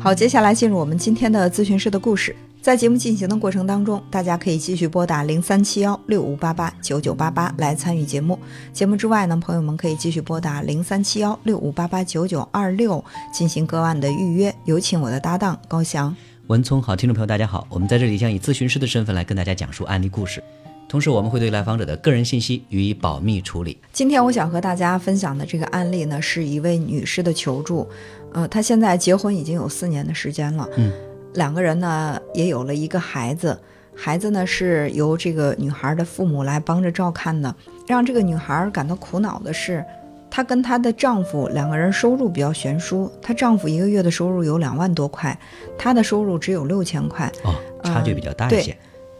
[0.00, 2.34] 好，接下来进入我们今天的咨询师的故事。
[2.62, 8.38] 在节目进行的过程当中，大家可以继续拨打零三七幺六五八八九九八八来参与节目。
[8.72, 14.54] 节目之外呢，朋友们可以继续拨打零三七幺六五八八九九二六进行个案的预约。
[14.64, 16.14] 有请我的搭档高翔。
[16.46, 20.42] 文聪好，听众朋友大家好，我们在这里将以咨询师的身份来跟大家讲述案例故事，
[20.88, 23.76] 同时我们会对来访者的个人信息予以保密处理。
[23.92, 27.86] 今天我想和大家分享的这个案例呢，是一位女士的求助。
[28.32, 30.66] 呃，她现在结婚已经有四年的时间了。
[30.76, 30.90] 嗯。
[31.34, 33.56] 两个人呢也有了一个孩子，
[33.94, 37.54] 孩子呢是由这个女孩的父母来帮着照看的。
[37.86, 39.84] 让这个女孩感到苦恼的是，
[40.30, 45.38] 她跟她的丈夫两个人收入比较悬殊，她丈夫一个月的收入有两万多块，
[45.76, 48.74] 她的收入只有六千块，哦，差距比较大一些。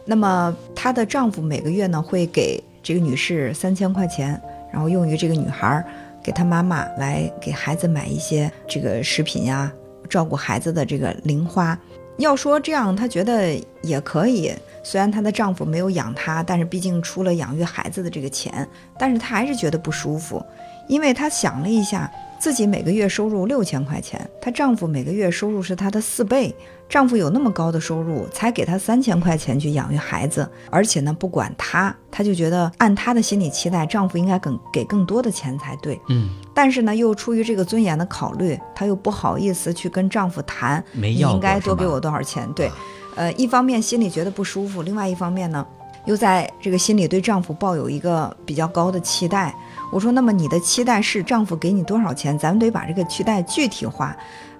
[0.09, 4.41] 那么她的丈夫每个月呢会给这个女士三千块钱，
[4.73, 5.85] 然后用于这个女孩
[6.23, 9.71] 给她妈妈来给孩子买一些这个食品呀，
[10.09, 11.77] 照顾孩子的这个零花。
[12.17, 14.51] 要说这样，她觉得也可以。
[14.81, 20.43] 虽然她的丈夫没有养她，但是毕竟出了养育孩子的这个钱，但是她还是觉得不舒服，
[20.87, 22.11] 因为她想了一下。
[22.39, 26.55] 自己每个月收入六千块钱，她丈夫每个月收入是她的四倍。
[26.87, 35.99] 丈夫有那么高的收入，才给她三千块钱去养育孩子，而且呢，不管她，她就觉得按她的心理期待，丈夫应该更给更多的钱才对。
[36.09, 42.51] 嗯，但是呢，又出于这个尊严的考虑，她又不好意思去跟丈夫谈，你应该多给我多少钱？
[42.53, 42.71] 对，
[43.15, 45.63] 呃，一方面心里觉得不舒服，另外一方面呢，
[46.05, 49.53] 又在这个心里对丈夫抱有一个比较高的期待。
[49.91, 52.37] 我说，那么你的期待是丈夫给你多少钱？
[52.37, 54.15] 咱们得把这个期待具体化。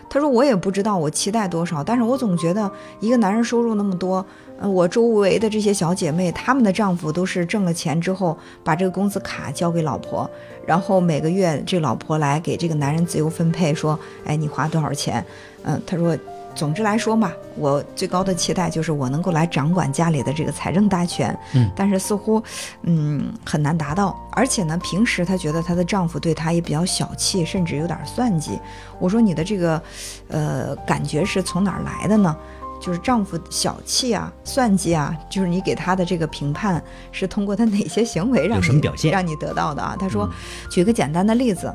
[0.10, 4.26] 他说，我也不知道我期待多少，但是我总觉得一个男人收入那么多，
[4.60, 10.28] 呃，我周围的这些小姐妹，她们的丈夫都是挣了钱之后把这个工资卡交给老婆，
[10.66, 15.24] 然后每个月这老婆来给这个男人自由分配，说，哎，你花多少钱？
[15.64, 16.18] 嗯，他说。
[16.56, 21.38] 总之来说嘛，我最高的期待就是我能够来掌管家里的这个财政大权。
[21.54, 22.42] 嗯，但是似乎，
[22.84, 24.20] 嗯，很难达到。
[24.32, 28.60] 而且呢，平时她觉得她的丈夫对她也比较小气，甚至有点算计。
[29.00, 29.82] 我说你的这个，
[30.28, 32.36] 呃，感觉是从哪儿来的呢？
[32.82, 36.82] 就是丈夫小气啊，算计啊，就是你给他的这个评判
[37.12, 39.98] 是通过他哪些行为让你让你得到的啊？
[40.00, 40.30] 他说，
[40.70, 41.74] 举个简单的例子。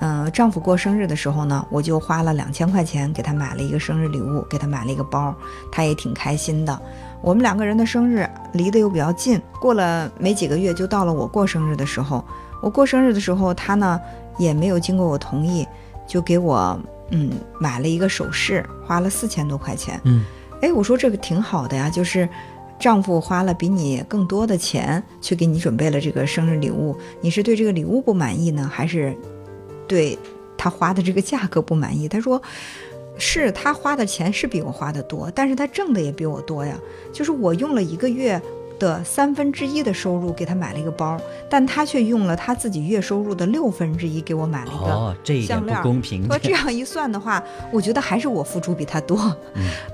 [0.00, 5.34] 嗯，丈夫过生日的时候呢，我就花了两千块钱给他买了一个生日礼物，给他买了一个包，
[5.72, 6.80] 他也挺开心的。
[7.20, 12.24] 我们两个人的生日离得又比较近，过了没几个月就到了我过生日的时候。
[12.62, 14.00] 我过生日的时候，他呢
[14.38, 15.66] 也没有经过我同意，
[16.06, 16.80] 就给我
[17.10, 20.00] 嗯买了一个首饰，花了四千多块钱。
[20.04, 20.24] 嗯，
[20.62, 22.28] 哎，我说这个挺好的呀，就是
[22.78, 29.16] 丈夫花了比你更多的钱去给你准备了这个生日礼物，你是对这个礼物不满意呢，还是？
[29.88, 30.16] 对
[30.56, 32.40] 他花的这个价格不满意，他说
[33.18, 36.78] ：“是他花的钱是比我花的多，但是他挣的也比我多呀。
[37.12, 38.40] 就是我用了一个月
[38.78, 45.76] 的三分之一的收入给他买了一个包，但他却用了他自己月收入的六分之一给我买了一个项链。
[45.78, 46.26] 不公平。
[46.26, 49.18] 说这样一算的话，我觉得还是我付出比他多。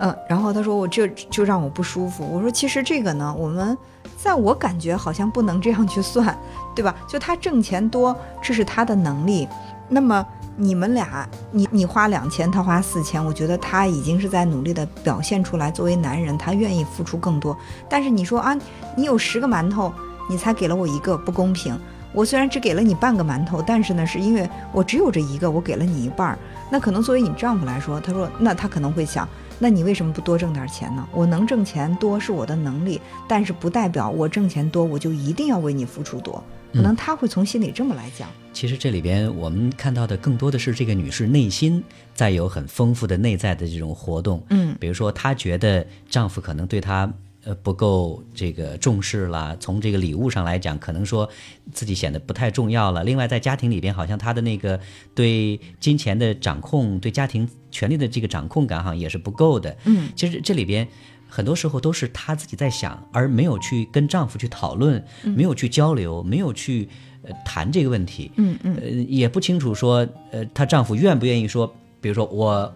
[0.01, 2.29] 嗯， 然后他说我这就让我不舒服。
[2.31, 3.77] 我说其实这个呢，我们
[4.17, 6.39] 在我感觉好像不能这样去算，
[6.75, 6.95] 对吧？
[7.09, 9.49] 就他挣钱多，这是他的能力。”
[9.89, 17.57] 那么你们俩，你你花两千，他花四千，我觉得他已经是在努力的表现出来，作为男人，他愿意付出更多。
[17.89, 18.57] 但是你说啊，
[18.97, 19.93] 你有十个馒头，
[20.29, 21.79] 你才给了我一个，不公平。
[22.13, 26.39] 我虽然只给了你半个馒头，但是呢，是因为我只有这一个，我给了你一半儿。
[26.71, 29.29] 那可能作为你丈夫来说，他说，那他可能会想，
[29.59, 31.05] 那你为什么不多挣点钱呢？
[31.13, 36.41] 我能挣钱多是我的能力，但是不代表我挣钱多我就一定要为你付出多。
[36.73, 38.29] 可能他会从心里这么来讲。
[38.55, 41.83] 其实这里边我们看到的更多的是这个女士内心
[42.15, 44.43] 在有很丰富的内在的这种活动。
[44.51, 51.29] 嗯，比如说她觉得丈夫可能对她呃不够这个重视了，从这个礼物上来讲，可能说
[51.73, 53.03] 自己显得不太重要了。
[53.03, 54.79] 另外在家庭里边，好像她的那个
[55.17, 59.77] 对金钱的掌控、对家庭权力的这个掌控感，好像也是不够的。
[59.85, 60.87] 嗯，其实这里边。
[61.27, 66.89] 很多时候都是她自己在想，而没有去跟丈夫去讨论，没有去交流，没有去
[67.27, 68.31] 呃谈这个问题。
[68.37, 72.73] 嗯嗯，呃也不清楚说，呃她丈夫愿不愿意说，比如说我。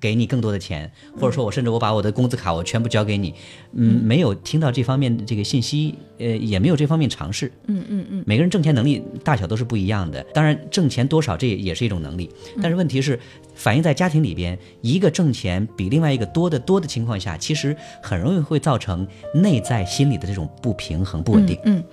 [0.00, 3.34] 给你更多的钱，或者说我甚至我把我的工资卡我全部交给你，
[3.72, 12.28] 嗯，没有听到这方面的这个信息，呃，也没有这方面尝试，嗯嗯嗯，每个人挣钱能力大小都是不一样的，当然挣钱多少这也是一种能力，
[12.60, 13.18] 但是问题是
[13.54, 21.56] 反映在家庭里边，一个挣钱比另外一个多得多的情况下，其实很容易会造成内在心理的这种不平衡、不稳定。
[21.64, 21.84] 嗯，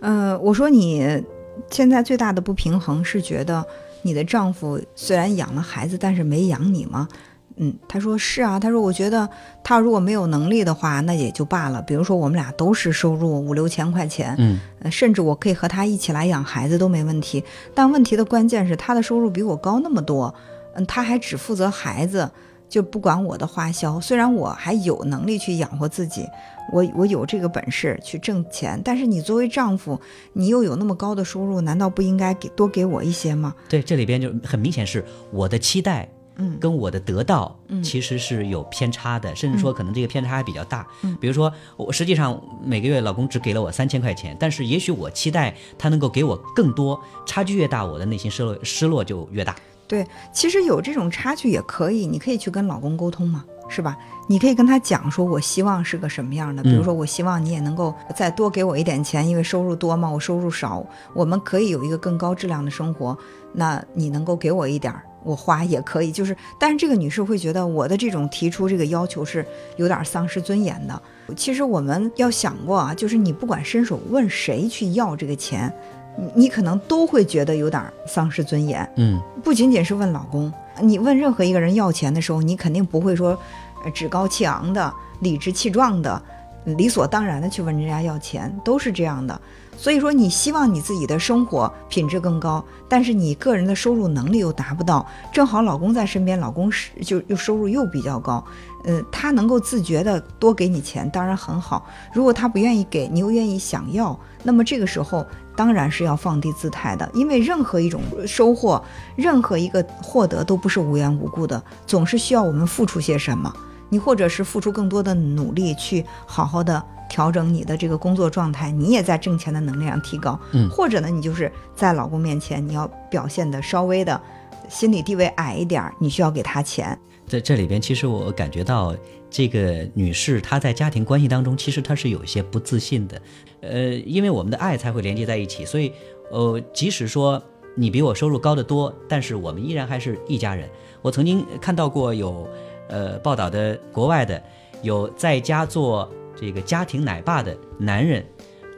[0.00, 1.22] 呃，我说你
[1.70, 3.64] 现在最大的不平衡是觉得
[4.02, 7.08] 你的丈夫虽然养了孩子，但是没养你吗？
[7.56, 9.28] 嗯，他说是啊，他说我觉得
[9.62, 11.82] 他如果没有能力的话，那也就罢了。
[11.82, 17.44] 比如说我们俩都是收入五六千块钱，嗯，呃甚至我可以和他一起来养孩子都没问题。
[17.74, 20.34] 但问题的关键是他的收入比我高那么多，
[20.74, 22.28] 嗯，他还只负责孩子，
[22.72, 24.00] 就不管我的花销。
[24.00, 26.26] 虽然我还有能力去养活自己，
[26.72, 30.00] 我我有这个本事去挣钱，但是你作为丈夫，
[30.32, 33.54] 你又有那么高的收入，难道不应该给多给我一些吗？
[33.68, 36.08] 对，这里边就很明显是我的期待。
[36.36, 40.86] 嗯跟我的得到嗯其实是有偏差的，甚至说可能这个偏差还比较大。
[41.02, 49.54] 嗯比如说我实际上每个月老公只给了我三千块钱，但是也许我期待他能够给我更多，差距越大，我的内心失落失落就越大。
[49.92, 53.94] 对，其实有这种差距也可以，你可以去跟老公沟通嘛，是吧？
[54.26, 63.14] 你可以跟他讲说，我希望是个什么样的，比如说我希望你也能够再多给我一点钱，因为收入多嘛，我收入少，我们可以有一个更高质量的生活，
[63.52, 65.02] 那你能够给我一点儿。
[65.24, 69.46] 我花也可以，就是，但是这个女士会觉得我的这种提出这个要求是
[69.76, 71.02] 有点丧失尊严的。
[71.36, 75.72] 其实我们要想过啊，就是你不管伸手问谁去要这个钱，
[76.16, 78.88] 你你可能都会觉得有点丧失尊严。
[78.96, 83.38] 嗯，不仅仅是问老公，你问任何一个人要钱的时候，你肯定不会说，
[83.84, 86.22] 呃，趾高气昂的、理直气壮的、
[86.64, 89.40] 理所当然的去问人家要钱，都是这样的。
[89.76, 98.44] 所以说，你希望你自己的生活品质更高，但是你个人的收入能力又达不到，正好老公在身边，老公是就又收入又比较高，
[98.84, 101.86] 呃，他能够自觉的多给你钱，当然很好。
[102.12, 105.26] 如果他不愿意给你，又愿意想要，那么这个时候
[105.56, 108.80] 当然是要放低姿态的，因为任何一种收获，
[109.16, 113.52] 任何一个获得都不是无缘无故的，总是需要我们付出些什么。
[113.92, 120.40] 你或者是付出更多的努力去好好的调整你的这个工作状态，你也在挣钱的能力上提高。
[120.52, 124.18] 嗯或者呢，你就是在老公面前你要表现的稍微的
[124.66, 126.98] 心理地位矮一点儿，你需要给他钱。
[127.26, 128.96] 在这里边，其实我感觉到
[129.28, 133.20] 这个女士她在家庭关系当中，其实她是有一些不自信的。
[133.60, 135.92] 呃，因为我们的爱才会连接在一起，所以
[136.30, 137.40] 呃，即使说
[137.76, 140.66] 你比我收入高得多，但是我们依然还是一家人。
[141.02, 142.48] 我曾经看到过有
[142.92, 144.40] 呃报道的国外的
[144.82, 146.06] 有在家做
[146.38, 148.24] 这个家庭奶爸的男人，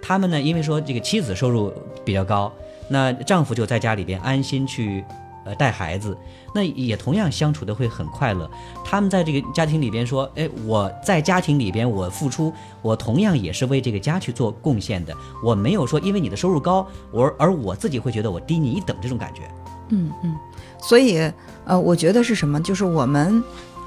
[0.01, 1.73] 他们呢，因为说这个妻子收入
[2.05, 2.53] 比较高，
[2.89, 5.05] 那丈夫就在家里边安心去
[5.45, 6.17] 呃带孩子，
[6.55, 8.51] 那也同样相处的会很快乐。
[8.85, 12.53] 他们在这个家庭里边说，哎，我在家庭里边我付出，
[12.83, 15.15] 我同样也是为这个家去做贡献的。
[15.43, 19.43] 我没有说因为你的收入高，我而我自己会觉得我低你一等这种感觉。
[19.91, 20.35] 嗯嗯，
[20.79, 21.31] 所以
[21.67, 22.61] 呃，我觉得是什么？
[22.63, 23.43] 就是我们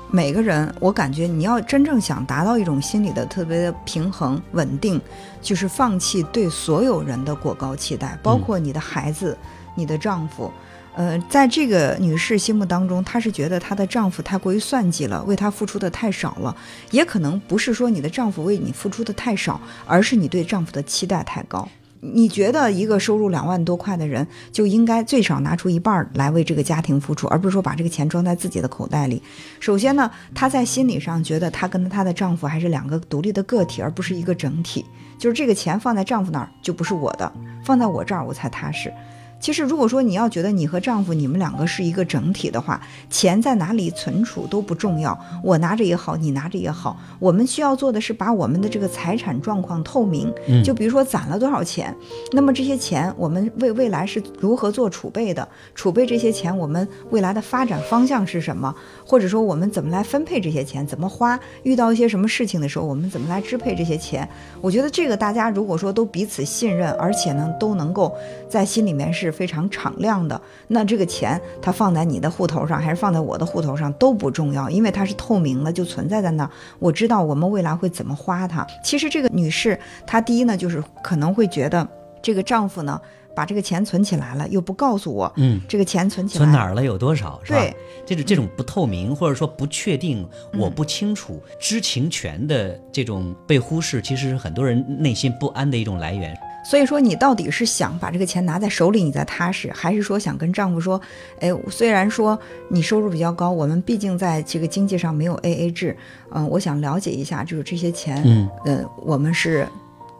[0.09, 5.00] 每个人，我感觉你要真正想达到一种心理的特别的平衡稳定，
[5.42, 9.38] 就是放弃对所有人的过高期待，包括你的孩子、
[9.75, 10.51] 你的丈夫。
[10.95, 16.56] 呃，在这个女士心目当中，她是觉得她的丈夫太过于算计了，为她付出的太少了，
[16.89, 21.68] 也可能不是说你的丈夫为你付出的太少，而是你对丈夫的期待太高。
[21.99, 29.21] 你觉得一个收入两万多块的人就应该最少拿出一半儿来为这个家庭付出，而不是说把这个钱装在自己的口袋里。
[29.59, 34.85] 首先呢，她在心理上觉得她跟她的丈夫还是两个独立的个体，而不是一个整体。
[35.17, 37.31] 就是这个钱放在丈夫那儿就不是我的，
[37.63, 38.93] 放在我这儿我才踏实。
[39.39, 50.34] 其实，如果说你要觉得你和丈夫你们两个是一个整体的话，钱在哪里存储都不重要，我拿着也好，你拿着也好，我们需要做的是把我们的这个财产状况透明。
[50.48, 51.96] 嗯就比如说攒了多少钱，
[52.32, 55.48] 那么这些钱我们为未来是如何做储备的？
[55.75, 58.74] 储备这些钱，我们未来的发展方向是什么？
[59.06, 61.39] 或者说我们怎么来分配这些钱，怎么花？
[61.63, 64.27] 遇到一些什么事情的时候，我们怎么来支配这些钱？
[64.62, 68.13] 我觉得这个大家如果说都彼此信任，而且呢都能够
[68.50, 76.50] 在心里面是非常敞亮的，那这个钱它放在你的户头上还是放在我的户头上都不重要，因为它是透明的，就存在在那儿。
[76.79, 78.65] 我知道我们未来会怎么花它。
[78.84, 81.88] 其实这个女士，她第一呢就是可能会觉得
[82.22, 83.00] 这个丈夫呢
[83.36, 87.60] 把这个钱存起来了，又不告诉我嗯，这个钱存起来存哪儿了有多少是吧？
[87.60, 96.36] 对，这种这种不透明或者说不确定，我不清楚、知情权的这种被忽视，其实是很多人内心不安的一种来源。
[96.69, 101.00] 所以说，你到底是想把这个钱拿在手里，你才踏实，还是说想跟丈夫说，
[101.39, 105.95] 哎，虽然说你收入比较高，我们毕竟在这个经济上没有 A A 制，
[106.29, 109.65] 嗯、我想了解一下，就是这些钱，嗯呃，我们是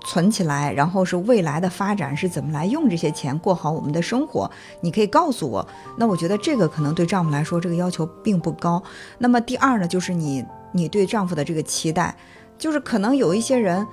[0.06, 4.50] 存起来，然后是未来的发展是怎么来用这些钱过好我们的生活，
[4.80, 5.68] 你可以告诉我。
[5.98, 8.82] 那我觉得这个可能对丈夫来说，这个要求并不高。
[9.18, 12.16] 那么第二呢，就是你你对丈夫的这个期待，
[12.58, 13.86] 就是可能有一些人。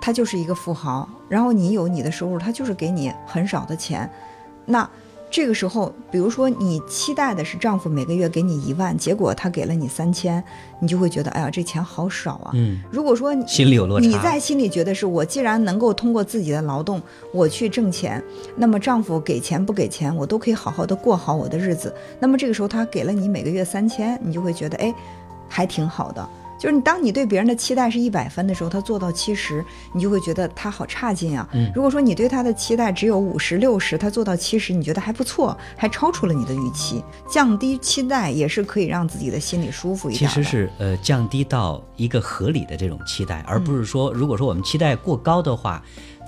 [0.00, 4.10] 他就是一个富豪，然后你有你的收入，他就是给你很少的钱，
[4.64, 4.88] 那
[5.28, 10.42] 这个时候，比如说你期待的是丈夫每个月给你一万，结果他给了你三千，
[10.80, 12.52] 你就会觉得，哎呀，这钱好少啊。
[12.54, 14.06] 嗯，如果说你心里有落差。
[14.06, 18.22] 你在心里觉得是我既然能够通过自己的劳动我去挣钱，
[18.54, 21.92] 那么丈夫给钱不给钱，我都可以好好的过好我的日子。
[22.20, 24.94] 那么这个时候他给了你每个月三千，你就会觉得，哎，
[25.48, 26.26] 还挺好的。
[26.66, 31.48] 就是你，当你对别人的期待是一百分的时候，他做到七十，你就会觉得他好差劲啊。
[31.52, 37.04] 嗯，如果说你对他的期待只有五十六十，他做到七十，你觉得还不错，还超出了你的预期。
[37.30, 40.28] 降低期待也是可以让自己的心里舒服一点。
[40.28, 45.80] 其实是呃降低到一个合理的这种期待，而不是说如果说我们期待过高的话。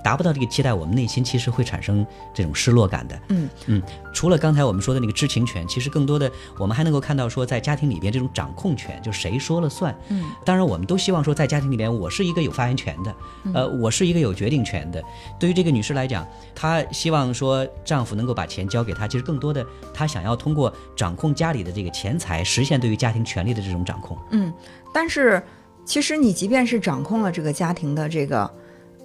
[0.03, 3.19] 达不到这个期待，我们内心其实会产生这种失落感的。
[3.29, 3.81] 嗯嗯，
[4.13, 9.95] 除了刚才我们说的那个知情权，其实更多的我们还能够看到说，在家庭里边这种掌控权，就谁说了算。
[10.09, 13.15] 嗯，当然我们都希望说，在家庭里边我是一个有发言权的，
[13.53, 15.03] 呃，我是一个有决定权的。
[15.39, 16.25] 对于这个女士来讲，
[16.55, 24.17] 她希望说丈夫能够把钱交给她，其实更多的她想要通过掌控家里的这个钱财，实现对于家庭权利的这种掌控。
[24.31, 24.53] 嗯，
[24.93, 25.43] 但是
[25.83, 28.49] 其实你即便是掌控了这个家庭的这个。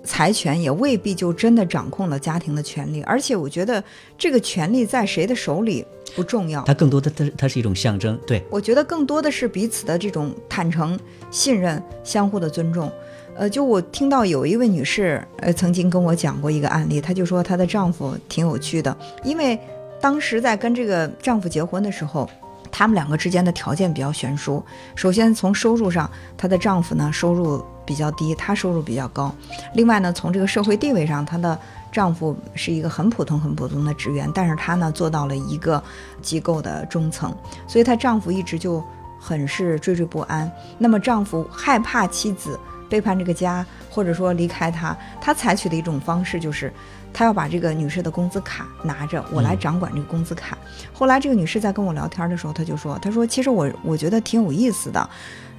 [0.05, 3.83] 财权也未必就真的掌控了家庭的权利，而且我觉得
[4.19, 5.85] 这个权利在谁的手里
[6.15, 8.19] 不重要，它更多的它它是一种象征。
[8.27, 10.99] 对我觉得更多的是彼此的这种坦诚、
[11.31, 12.93] 信任、相互的尊重。
[13.35, 19.59] 呃，就我听到有一位女士，呃，曾经跟我讲过一个案例，她就说她的丈夫挺有趣的，因为
[20.01, 22.31] 当时在跟这个丈夫结婚的时候，
[22.71, 24.63] 他们两个之间的条件比较悬殊。
[24.95, 27.65] 首先从收入上，她的丈夫呢收入。
[27.85, 29.35] 比较低，她收入比较高。
[29.75, 31.59] 另外呢，从这个社会地位上，她的
[31.93, 35.83] 丈夫是一个很普通、很普通的职员，但是她呢做到了一个
[36.23, 37.35] 机构的中层，
[37.67, 38.83] 所以她丈夫一直就
[39.21, 40.51] 很是惴惴不安。
[40.79, 46.73] 那么丈夫害怕妻子背叛这个家，或者说离开他，他采取的一种方式就是，
[47.13, 50.57] 他要把这个女士的工资卡拿着，我来掌管这个工资卡。
[50.93, 55.11] 后来这个女士在跟我聊天的时候，她就说：“她说其实我我觉得挺有意思的，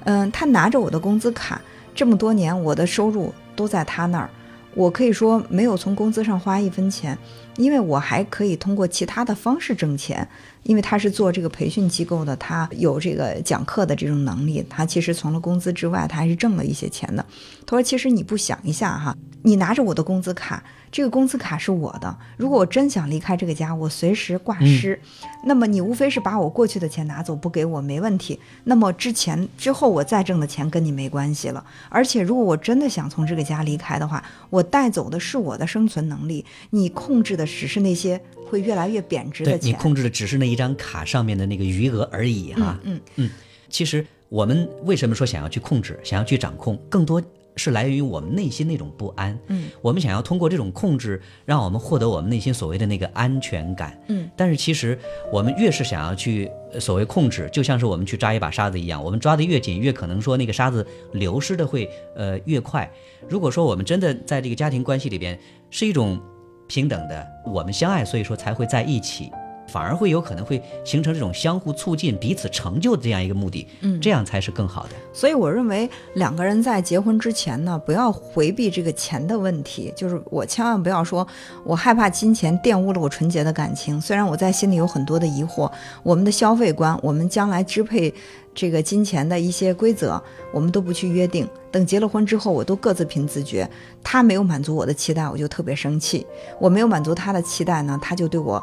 [0.04, 1.60] 嗯，她拿着我的工资卡。”
[1.96, 4.30] 这么多年，我的收入都在他那儿，
[4.74, 7.16] 我可以说没有从工资上花一分钱，
[7.56, 10.28] 因为我还可以通过其他的方式挣钱。
[10.64, 17.24] 因为他是做这个培训机构的，他有这个讲课的这种能力，他其实除了工资之外，他还是挣了一些钱的。
[17.64, 20.62] 他说：“其实你不想一下哈，你拿着我的工资卡。”
[20.92, 24.98] 这个工资卡是我的，如果我真想离开这个家，我随时挂失。
[25.44, 28.38] 那么你无非是把我过去的钱拿走，不给我没问题。
[28.64, 31.62] 那么之前之后我再挣的钱跟你没关系了。
[31.90, 39.68] 而且如果我真的想从这个家离开的话，我带走的是我的生存能力，你控制的只是那些会越来越贬值的钱。
[39.68, 42.78] 你控制的只是那一张卡上面的那个余额而已哈。
[42.84, 43.30] 嗯嗯，
[43.68, 47.20] 其实我们为什么说想要去控制，想要去掌控，更多。
[47.56, 54.98] 是来源于我们内心那种不安，嗯，我们想要通过这种控制，让我们获得我们内心所谓的那个安全感，嗯，但是其实
[55.32, 62.90] 我们越是想要去所谓控制，就像是我们去抓一把沙子一样，我们抓得越紧，越可能说那个沙子流失的会呃越快。
[63.28, 65.38] 如果说我们真的在这个家庭关系里边
[65.70, 66.20] 是一种
[66.66, 69.32] 平等的，我们相爱，所以说才会在一起。
[69.68, 74.90] 反而会有可能会形成这种相互促进、彼此成就的这样一个目的，嗯，这样才是更好的。
[75.12, 79.92] 所以我认为两个人在结婚之前呢，不要回避这个钱的问题。
[79.96, 81.26] 就是我千万不要说，
[81.64, 84.00] 我害怕金钱玷污了我纯洁的感情。
[84.00, 85.70] 虽然我在心里有很多的疑惑，
[86.02, 88.12] 我们的消费观，我们将来支配
[88.54, 91.48] 这个金钱的一些规则，我们都不去约定。
[91.70, 93.68] 等结了婚之后，我都各自凭自觉。
[94.02, 96.24] 他没有满足我的期待，我就特别生气；
[96.58, 98.62] 我没有满足他的期待呢，他就对我。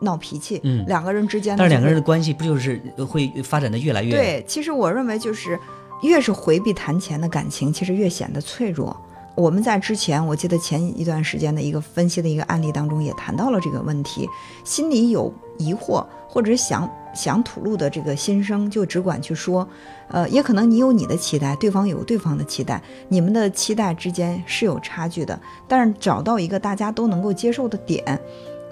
[0.00, 4.10] 闹脾气，嗯，两个人之间，但是两个人的关系不就是会发展的越来越？
[4.10, 5.58] 对，其实我认为就是，
[6.02, 8.96] 越是回避谈钱的感情，其实越显得脆弱。
[9.34, 14.26] 我们在之前，我记得前一段时间的一个分析的一个案例当中也谈到了这个问题，
[14.64, 19.68] 心里有疑惑或者想想吐露的这个心声，就只管去说。
[20.08, 25.38] 呃，也可能你有你的期待，对方有对方的期待，你们的期待之间是有差距的，
[25.68, 28.18] 但是找到一个大家都能够接受的点。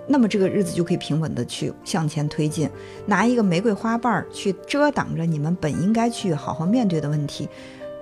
[0.06, 2.68] 那么这个日子就可以平稳的去向前推进，
[3.06, 7.48] 拿一个玫瑰花瓣去遮挡着你们本应该去好好面对的问题，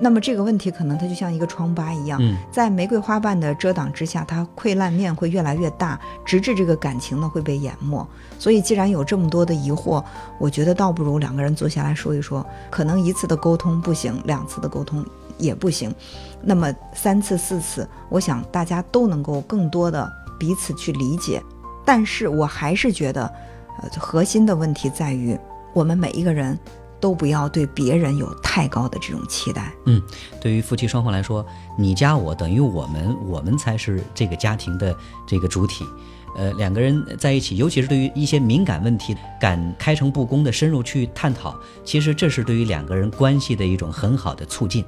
[0.00, 8.04] 那么这个问题可能它就像一个疮疤一样，在玫瑰花瓣的遮挡之下，它溃烂面会越来越大，直至这个感情呢会被淹没。
[8.36, 10.02] 所以既然有这么多的疑惑，
[10.40, 15.06] 我觉得倒不如两个人坐下来说一说，可能一次的沟通不行，两次的沟通
[15.38, 15.94] 也不行，
[16.42, 21.40] 那么三次四次，我想大家都能够更多的彼此去理解。
[21.84, 23.24] 但是我还是觉得，
[23.80, 25.38] 呃，核心的问题在于，
[25.72, 26.58] 我们每一个人
[27.00, 29.72] 都不要对别人有太高的这种期待。
[29.86, 30.00] 嗯，
[30.40, 31.44] 对于夫妻双方来说，
[31.76, 34.96] 你加我等于我们，我们才是这个家庭的
[35.26, 35.84] 这个主体。
[36.34, 44.82] 呃，两个人在一起，尤其是对于一些敏感问题，敢开诚布公的深入去探讨，其实这是对于两个人关系的一种很好的促进。